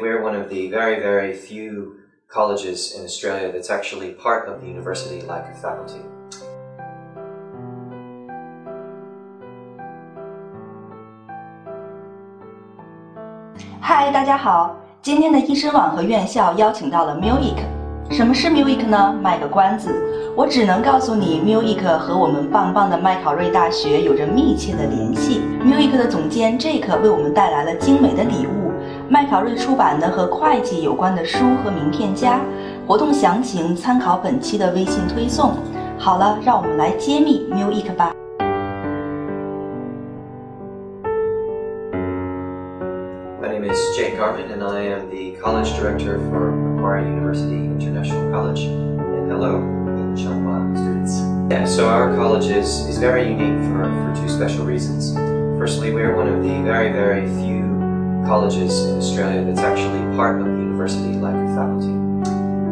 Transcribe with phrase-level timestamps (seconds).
[0.00, 1.96] We're one of the very, very few
[2.32, 6.00] colleges in Australia that's actually part of the university, like a faculty.
[13.82, 17.58] Hi, 大家好，今天的医生网和院校邀请到了 Music。
[18.10, 19.14] 什么是 Music 呢？
[19.20, 25.42] 卖个关子，我只能告诉你，Music 和我们棒棒的麦考瑞大学有着密切的联系。
[25.62, 28.70] Music 的总监 Jake 为我们带来了精美的礼物。
[29.12, 32.38] 麦考瑞出版的和会计有关的书和名片夹，
[32.86, 35.52] 活动详情参考本期的微信推送。
[35.98, 38.14] 好了，让我们来揭秘 music 吧。
[43.42, 48.30] My name is Jake g Armin and I am the college director for Macquarie University International
[48.30, 48.62] College.
[48.68, 49.58] And hello,
[49.90, 51.50] c h t e n g t i a l students.
[51.50, 55.10] Yeah, so our college is is very unique for for two special reasons.
[55.58, 57.79] Firstly, we are one of the very very few
[58.26, 61.94] colleges in Australia that's actually part of the university like a faculty.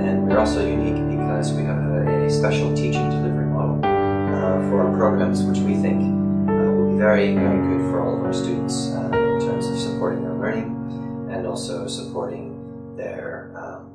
[0.00, 4.82] And we're also unique because we have a, a special teaching delivery model uh, for
[4.86, 6.02] our programs, which we think
[6.48, 9.78] uh, will be very, very good for all of our students uh, in terms of
[9.78, 13.90] supporting their learning and also supporting their um,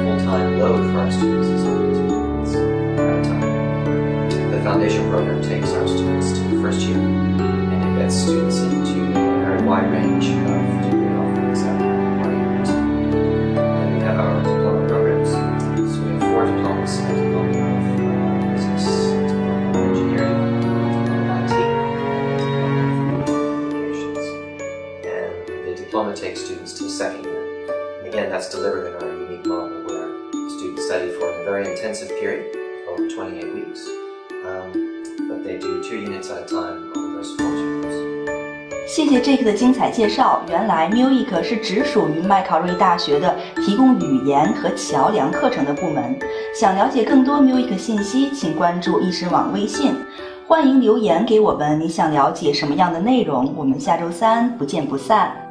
[0.04, 4.50] full-time load for our students is only two months at a time.
[4.52, 9.08] The foundation program takes our students to the first year and it gets students into
[9.18, 10.26] a very wide range
[25.98, 27.18] where diploma students takes
[38.86, 40.42] 谢谢 Jake 的精彩介绍。
[40.48, 46.16] 原来 m u i c 是只属于麦考瑞大学的提供语言和桥梁课程的部门。
[46.58, 49.94] 想了解更多 Muik s 信息，请关注易师网微信。
[50.46, 53.52] 欢迎留言给我们，你想了解什么样的内容？
[53.56, 55.47] 我们下周三不见不散。